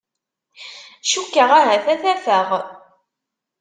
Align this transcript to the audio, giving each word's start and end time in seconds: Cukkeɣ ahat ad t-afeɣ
Cukkeɣ 1.09 1.49
ahat 1.59 1.85
ad 1.93 1.99
t-afeɣ 2.01 2.49